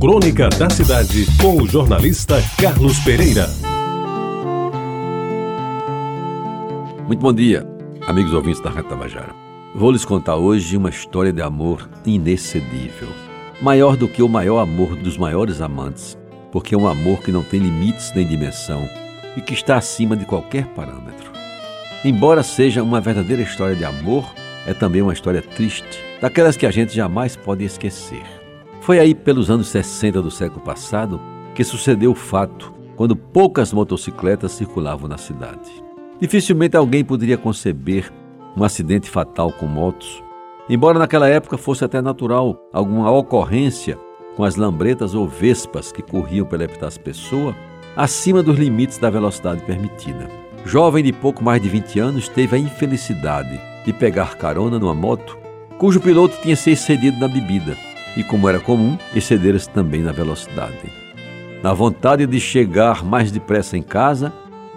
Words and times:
Crônica 0.00 0.48
da 0.50 0.70
Cidade, 0.70 1.26
com 1.42 1.60
o 1.60 1.66
jornalista 1.66 2.36
Carlos 2.56 3.00
Pereira. 3.00 3.48
Muito 7.04 7.18
bom 7.18 7.32
dia, 7.32 7.66
amigos 8.06 8.32
ouvintes 8.32 8.60
da 8.60 8.70
Rádio 8.70 8.90
Tabajara. 8.90 9.34
Vou 9.74 9.90
lhes 9.90 10.04
contar 10.04 10.36
hoje 10.36 10.76
uma 10.76 10.88
história 10.88 11.32
de 11.32 11.42
amor 11.42 11.90
inexcedível. 12.06 13.08
Maior 13.60 13.96
do 13.96 14.06
que 14.06 14.22
o 14.22 14.28
maior 14.28 14.60
amor 14.60 14.94
dos 14.94 15.18
maiores 15.18 15.60
amantes, 15.60 16.16
porque 16.52 16.76
é 16.76 16.78
um 16.78 16.86
amor 16.86 17.18
que 17.18 17.32
não 17.32 17.42
tem 17.42 17.58
limites 17.58 18.12
nem 18.14 18.24
dimensão 18.24 18.88
e 19.36 19.40
que 19.40 19.52
está 19.52 19.76
acima 19.78 20.16
de 20.16 20.24
qualquer 20.24 20.66
parâmetro. 20.66 21.32
Embora 22.04 22.44
seja 22.44 22.84
uma 22.84 23.00
verdadeira 23.00 23.42
história 23.42 23.74
de 23.74 23.84
amor, 23.84 24.32
é 24.64 24.72
também 24.72 25.02
uma 25.02 25.12
história 25.12 25.42
triste, 25.42 25.98
daquelas 26.20 26.56
que 26.56 26.66
a 26.66 26.70
gente 26.70 26.94
jamais 26.94 27.34
pode 27.34 27.64
esquecer. 27.64 28.22
Foi 28.88 28.98
aí 28.98 29.14
pelos 29.14 29.50
anos 29.50 29.68
60 29.68 30.22
do 30.22 30.30
século 30.30 30.62
passado 30.62 31.20
que 31.54 31.62
sucedeu 31.62 32.12
o 32.12 32.14
fato 32.14 32.72
quando 32.96 33.14
poucas 33.14 33.70
motocicletas 33.70 34.52
circulavam 34.52 35.06
na 35.06 35.18
cidade. 35.18 35.70
Dificilmente 36.18 36.74
alguém 36.74 37.04
poderia 37.04 37.36
conceber 37.36 38.10
um 38.56 38.64
acidente 38.64 39.10
fatal 39.10 39.52
com 39.52 39.66
motos, 39.66 40.24
embora 40.70 40.98
naquela 40.98 41.28
época 41.28 41.58
fosse 41.58 41.84
até 41.84 42.00
natural 42.00 42.58
alguma 42.72 43.10
ocorrência 43.10 43.98
com 44.34 44.42
as 44.42 44.56
lambretas 44.56 45.14
ou 45.14 45.28
vespas 45.28 45.92
que 45.92 46.00
corriam 46.00 46.46
pela 46.46 46.64
epitácio 46.64 47.02
pessoa 47.02 47.54
acima 47.94 48.42
dos 48.42 48.58
limites 48.58 48.96
da 48.96 49.10
velocidade 49.10 49.60
permitida. 49.64 50.30
Jovem 50.64 51.04
de 51.04 51.12
pouco 51.12 51.44
mais 51.44 51.60
de 51.60 51.68
20 51.68 52.00
anos 52.00 52.26
teve 52.26 52.56
a 52.56 52.58
infelicidade 52.58 53.60
de 53.84 53.92
pegar 53.92 54.38
carona 54.38 54.78
numa 54.78 54.94
moto 54.94 55.36
cujo 55.76 56.00
piloto 56.00 56.40
tinha 56.40 56.56
se 56.56 56.70
excedido 56.70 57.20
na 57.20 57.28
bebida 57.28 57.76
e, 58.18 58.24
como 58.24 58.48
era 58.48 58.58
comum, 58.58 58.98
excederam-se 59.14 59.70
também 59.70 60.02
na 60.02 60.10
velocidade. 60.10 60.92
Na 61.62 61.72
vontade 61.72 62.26
de 62.26 62.40
chegar 62.40 63.04
mais 63.04 63.30
depressa 63.30 63.78
em 63.78 63.82
casa, 63.82 64.32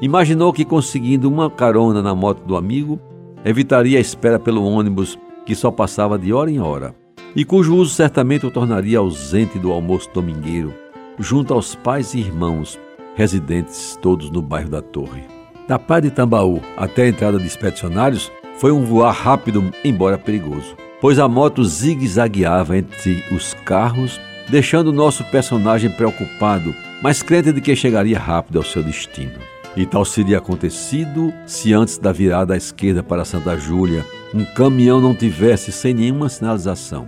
imaginou 0.00 0.52
que 0.52 0.64
conseguindo 0.64 1.28
uma 1.28 1.50
carona 1.50 2.00
na 2.00 2.14
moto 2.14 2.44
do 2.46 2.56
amigo, 2.56 3.00
evitaria 3.44 3.98
a 3.98 4.00
espera 4.00 4.38
pelo 4.38 4.64
ônibus 4.64 5.18
que 5.44 5.54
só 5.54 5.72
passava 5.72 6.16
de 6.16 6.32
hora 6.32 6.48
em 6.48 6.60
hora, 6.60 6.94
e 7.34 7.44
cujo 7.44 7.74
uso 7.74 7.92
certamente 7.92 8.46
o 8.46 8.52
tornaria 8.52 8.98
ausente 8.98 9.58
do 9.58 9.72
almoço 9.72 10.08
domingueiro, 10.14 10.72
junto 11.18 11.52
aos 11.52 11.74
pais 11.74 12.14
e 12.14 12.20
irmãos, 12.20 12.78
residentes 13.16 13.98
todos 14.00 14.30
no 14.30 14.40
bairro 14.40 14.70
da 14.70 14.80
Torre. 14.80 15.24
Da 15.66 15.76
Praia 15.76 16.02
de 16.02 16.10
Tambaú 16.12 16.60
até 16.76 17.02
a 17.02 17.08
entrada 17.08 17.38
de 17.38 17.46
expedicionários 17.46 18.30
foi 18.58 18.70
um 18.70 18.84
voar 18.84 19.12
rápido, 19.12 19.72
embora 19.84 20.16
perigoso 20.16 20.83
pois 21.04 21.18
a 21.18 21.28
moto 21.28 21.62
zigue-zagueava 21.62 22.78
entre 22.78 23.22
os 23.30 23.52
carros, 23.52 24.18
deixando 24.48 24.90
nosso 24.90 25.22
personagem 25.24 25.90
preocupado, 25.90 26.74
mas 27.02 27.22
crente 27.22 27.52
de 27.52 27.60
que 27.60 27.76
chegaria 27.76 28.18
rápido 28.18 28.56
ao 28.56 28.64
seu 28.64 28.82
destino. 28.82 29.34
E 29.76 29.84
tal 29.84 30.02
seria 30.06 30.38
acontecido 30.38 31.30
se 31.44 31.74
antes 31.74 31.98
da 31.98 32.10
virada 32.10 32.54
à 32.54 32.56
esquerda 32.56 33.02
para 33.02 33.22
Santa 33.22 33.54
Júlia, 33.54 34.02
um 34.32 34.46
caminhão 34.46 34.98
não 34.98 35.14
tivesse, 35.14 35.70
sem 35.72 35.92
nenhuma 35.92 36.30
sinalização, 36.30 37.06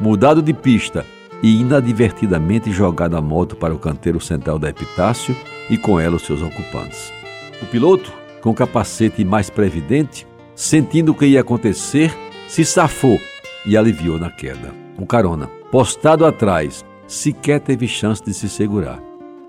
mudado 0.00 0.40
de 0.40 0.54
pista 0.54 1.04
e 1.42 1.60
inadvertidamente 1.60 2.72
jogado 2.72 3.14
a 3.14 3.20
moto 3.20 3.56
para 3.56 3.74
o 3.74 3.78
canteiro 3.78 4.22
central 4.22 4.58
da 4.58 4.70
Epitácio 4.70 5.36
e 5.68 5.76
com 5.76 6.00
ela 6.00 6.16
os 6.16 6.22
seus 6.22 6.40
ocupantes. 6.40 7.12
O 7.60 7.66
piloto, 7.66 8.10
com 8.40 8.54
capacete 8.54 9.22
mais 9.22 9.50
previdente, 9.50 10.26
sentindo 10.54 11.12
o 11.12 11.14
que 11.14 11.26
ia 11.26 11.42
acontecer, 11.42 12.10
se 12.48 12.64
safou 12.64 13.20
e 13.66 13.76
aliviou 13.76 14.18
na 14.18 14.30
queda. 14.30 14.72
O 14.98 15.06
carona, 15.06 15.48
postado 15.70 16.24
atrás, 16.24 16.84
sequer 17.06 17.60
teve 17.60 17.88
chance 17.88 18.22
de 18.22 18.32
se 18.32 18.48
segurar. 18.48 19.02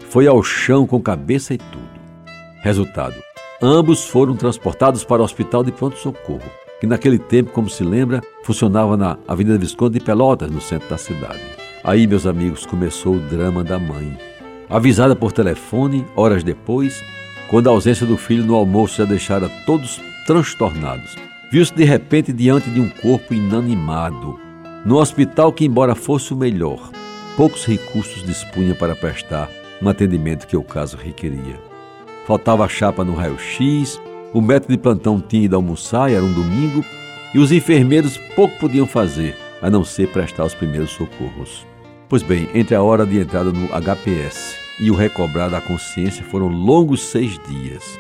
Foi 0.10 0.28
ao 0.28 0.42
chão 0.42 0.88
com 0.88 1.02
cabeça 1.02 1.54
e 1.54 1.58
tudo. 1.58 1.90
Resultado: 2.62 3.16
ambos 3.62 4.06
foram 4.06 4.36
transportados 4.36 5.04
para 5.04 5.22
o 5.22 5.26
hospital 5.26 5.64
de 5.64 5.72
pronto-socorro, 5.72 6.50
que 6.80 6.88
naquele 6.88 7.20
tempo, 7.20 7.52
como 7.52 7.70
se 7.70 7.84
lembra, 7.84 8.22
funcionava 8.44 8.98
na 8.98 9.18
Avenida 9.28 9.58
Visconde 9.58 10.00
de 10.00 10.06
Pelotas, 10.06 10.50
no 10.50 10.62
centro 10.62 10.90
da 10.90 10.98
cidade. 10.98 11.42
Aí, 11.84 12.08
meus 12.08 12.26
amigos, 12.26 12.66
começou 12.66 13.16
o 13.16 13.20
drama 13.20 13.64
da 13.64 13.78
mãe. 13.78 14.18
Avisada 14.68 15.16
por 15.16 15.32
telefone, 15.32 16.04
horas 16.16 16.44
depois, 16.44 17.04
quando 17.48 17.68
a 17.68 17.72
ausência 17.72 18.08
do 18.08 18.18
filho 18.18 18.44
no 18.44 18.56
almoço 18.56 18.98
já 18.98 19.06
deixara 19.06 19.48
todos 19.68 20.02
transtornados, 20.26 21.16
viu-se 21.52 21.74
de 21.74 21.84
repente 21.84 22.34
diante 22.34 22.70
de 22.70 22.80
um 22.80 22.90
corpo 22.90 23.34
inanimado, 23.34 24.40
no 24.86 24.98
hospital 24.98 25.52
que, 25.52 25.66
embora 25.66 25.96
fosse 25.96 26.34
o 26.34 26.38
melhor, 26.38 26.92
poucos 27.36 27.66
recursos 27.66 28.24
dispunha 28.24 28.76
para 28.76 28.96
prestar 28.96 29.50
um 29.82 29.90
atendimento 29.90 30.48
que 30.48 30.56
o 30.56 30.64
caso 30.64 30.98
requeria. 30.98 31.60
Faltava 32.26 32.68
chapa 32.68 33.04
no 33.04 33.14
raio-x, 33.14 34.00
o 34.34 34.42
médico 34.42 34.72
de 34.72 34.78
plantão 34.78 35.22
tinha 35.22 35.46
ido 35.46 35.56
almoçar, 35.56 36.12
era 36.12 36.24
um 36.24 36.34
domingo, 36.34 36.84
e 37.34 37.40
os 37.40 37.52
enfermeiros 37.52 38.18
pouco 38.36 38.58
podiam 38.60 38.88
fazer, 38.88 39.38
a 39.62 39.70
não 39.70 39.84
ser 39.84 40.10
prestar 40.10 40.46
os 40.46 40.54
primeiros 40.54 40.92
socorros. 40.92 41.66
Pois 42.08 42.22
bem, 42.22 42.48
entre 42.54 42.76
a 42.76 42.84
hora 42.84 43.06
de 43.06 43.20
entrada 43.20 43.52
no 43.52 43.68
HPS 43.68 44.56
e 44.80 44.92
o 44.92 44.96
recobrar 44.96 45.50
da 45.50 45.62
consciência 45.62 46.24
foram 46.24 46.48
longos 46.48 47.02
seis 47.02 47.40
dias. 47.48 48.00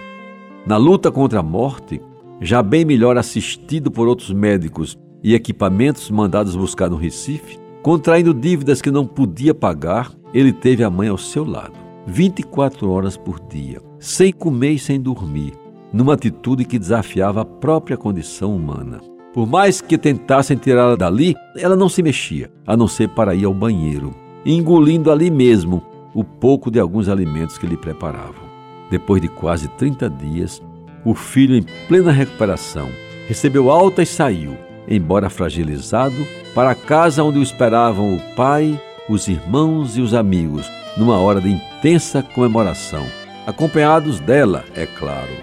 Na 0.65 0.77
luta 0.77 1.11
contra 1.11 1.39
a 1.39 1.43
morte, 1.43 2.01
já 2.41 2.61
bem 2.61 2.85
melhor 2.85 3.17
assistido 3.17 3.89
por 3.89 4.07
outros 4.07 4.31
médicos 4.31 4.97
e 5.23 5.33
equipamentos 5.33 6.09
mandados 6.11 6.55
buscar 6.55 6.89
no 6.89 6.95
Recife, 6.95 7.57
contraindo 7.81 8.33
dívidas 8.33 8.81
que 8.81 8.91
não 8.91 9.05
podia 9.05 9.53
pagar, 9.53 10.11
ele 10.33 10.51
teve 10.51 10.83
a 10.83 10.89
mãe 10.89 11.07
ao 11.07 11.17
seu 11.17 11.45
lado, 11.45 11.73
24 12.05 12.89
horas 12.89 13.17
por 13.17 13.39
dia, 13.39 13.81
sem 13.99 14.31
comer 14.31 14.71
e 14.71 14.79
sem 14.79 14.99
dormir, 14.99 15.53
numa 15.91 16.13
atitude 16.13 16.65
que 16.65 16.77
desafiava 16.77 17.41
a 17.41 17.45
própria 17.45 17.97
condição 17.97 18.55
humana. 18.55 18.99
Por 19.33 19.47
mais 19.47 19.81
que 19.81 19.97
tentassem 19.97 20.57
tirá-la 20.57 20.95
dali, 20.95 21.35
ela 21.57 21.75
não 21.75 21.89
se 21.89 22.01
mexia, 22.01 22.51
a 22.65 22.77
não 22.77 22.87
ser 22.87 23.09
para 23.09 23.35
ir 23.35 23.45
ao 23.45 23.53
banheiro, 23.53 24.13
engolindo 24.45 25.11
ali 25.11 25.29
mesmo 25.29 25.83
o 26.13 26.23
pouco 26.23 26.71
de 26.71 26.79
alguns 26.79 27.09
alimentos 27.09 27.57
que 27.57 27.67
lhe 27.67 27.75
preparavam. 27.75 28.45
Depois 28.89 29.21
de 29.21 29.27
quase 29.27 29.67
30 29.69 30.09
dias, 30.09 30.61
o 31.05 31.13
filho, 31.13 31.55
em 31.55 31.63
plena 31.87 32.11
recuperação, 32.11 32.89
recebeu 33.27 33.69
alta 33.69 34.01
e 34.01 34.05
saiu, 34.05 34.57
embora 34.87 35.29
fragilizado, 35.29 36.15
para 36.53 36.71
a 36.71 36.75
casa 36.75 37.23
onde 37.23 37.39
o 37.39 37.43
esperavam 37.43 38.15
o 38.15 38.35
pai, 38.35 38.79
os 39.07 39.27
irmãos 39.27 39.95
e 39.95 40.01
os 40.01 40.13
amigos, 40.13 40.69
numa 40.97 41.17
hora 41.19 41.39
de 41.39 41.51
intensa 41.51 42.23
comemoração, 42.23 43.05
acompanhados 43.45 44.19
dela, 44.19 44.65
é 44.75 44.85
claro. 44.85 45.33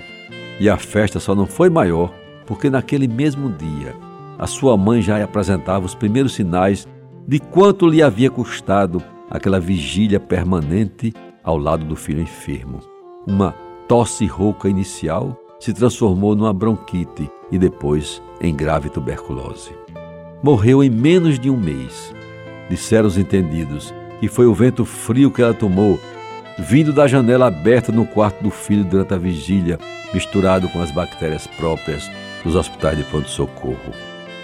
E 0.59 0.69
a 0.69 0.77
festa 0.77 1.21
só 1.21 1.35
não 1.35 1.47
foi 1.47 1.71
maior 1.71 2.13
porque 2.47 2.69
naquele 2.69 3.07
mesmo 3.07 3.51
dia 3.51 3.95
a 4.39 4.47
sua 4.47 4.77
mãe 4.77 5.01
já 5.01 5.23
apresentava 5.23 5.87
os 5.87 5.95
primeiros 5.95 6.35
sinais 6.35 6.87
de 7.27 7.39
quanto 7.39 7.89
lhe 7.89 8.03
havia 8.03 8.31
custado 8.31 9.03
aquela 9.31 9.61
vigília 9.61 10.19
permanente 10.19 11.13
ao 11.45 11.57
lado 11.57 11.85
do 11.85 11.95
filho 11.95 12.21
enfermo. 12.21 12.81
Uma 13.27 13.55
tosse 13.87 14.27
rouca 14.27 14.69
inicial 14.69 15.39
se 15.63 15.73
transformou 15.73 16.35
numa 16.35 16.53
bronquite 16.53 17.31
e 17.49 17.57
depois 17.57 18.21
em 18.41 18.53
grave 18.53 18.91
tuberculose. 18.91 19.71
Morreu 20.43 20.83
em 20.83 20.91
menos 20.91 21.39
de 21.39 21.49
um 21.49 21.57
mês. 21.57 22.13
Disseram 22.69 23.07
os 23.07 23.17
entendidos 23.17 23.95
que 24.19 24.27
foi 24.27 24.47
o 24.47 24.55
vento 24.55 24.85
frio 24.85 25.31
que 25.31 25.41
ela 25.41 25.55
tomou, 25.55 26.01
vindo 26.59 26.93
da 26.93 27.07
janela 27.07 27.47
aberta 27.47 27.93
no 27.93 28.05
quarto 28.05 28.43
do 28.43 28.51
filho 28.51 28.83
durante 28.83 29.15
a 29.15 29.19
vigília, 29.19 29.79
misturado 30.13 30.69
com 30.69 30.83
as 30.83 30.91
bactérias 30.91 31.47
próprias 31.47 32.11
dos 32.43 32.57
hospitais 32.57 32.99
de 32.99 33.05
pronto-socorro. 33.05 33.93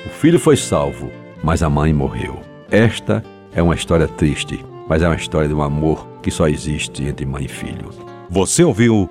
O 0.06 0.10
filho 0.10 0.38
foi 0.38 0.56
salvo, 0.56 1.10
mas 1.42 1.64
a 1.64 1.68
mãe 1.68 1.92
morreu. 1.92 2.38
Esta 2.70 3.24
é 3.52 3.60
uma 3.60 3.74
história 3.74 4.06
triste, 4.06 4.64
mas 4.88 5.02
é 5.02 5.08
uma 5.08 5.16
história 5.16 5.48
de 5.48 5.54
um 5.54 5.62
amor 5.62 6.06
que 6.22 6.30
só 6.30 6.46
existe 6.46 7.02
entre 7.02 7.26
mãe 7.26 7.46
e 7.46 7.48
filho. 7.48 7.90
Você 8.30 8.62
ouviu 8.62 9.10